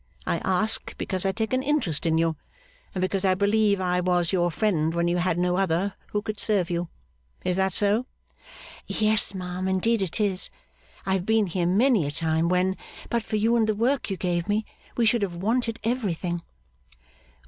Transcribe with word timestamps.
I 0.25 0.39
ask, 0.39 0.97
because 0.97 1.27
I 1.27 1.31
take 1.31 1.53
an 1.53 1.61
interest 1.61 2.07
in 2.07 2.17
you; 2.17 2.35
and 2.95 3.03
because 3.03 3.23
I 3.23 3.35
believe 3.35 3.79
I 3.79 3.99
was 3.99 4.31
your 4.33 4.49
friend 4.49 4.95
when 4.95 5.07
you 5.07 5.17
had 5.17 5.37
no 5.37 5.57
other 5.57 5.93
who 6.07 6.23
could 6.23 6.39
serve 6.39 6.71
you. 6.71 6.89
Is 7.45 7.57
that 7.57 7.71
so?' 7.71 8.07
'Yes, 8.87 9.35
ma'am; 9.35 9.67
indeed 9.67 10.01
it 10.01 10.19
is. 10.19 10.49
I 11.05 11.13
have 11.13 11.25
been 11.27 11.45
here 11.45 11.67
many 11.67 12.07
a 12.07 12.11
time 12.11 12.49
when, 12.49 12.77
but 13.11 13.21
for 13.21 13.35
you 13.35 13.55
and 13.55 13.67
the 13.67 13.75
work 13.75 14.09
you 14.09 14.17
gave 14.17 14.49
me, 14.49 14.65
we 14.97 15.05
should 15.05 15.21
have 15.21 15.35
wanted 15.35 15.79
everything. 15.83 16.41